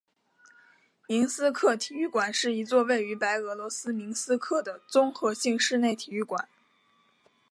[1.07, 6.49] 明斯克体育馆是一座位于白俄罗斯明斯克的综合性室内体育馆。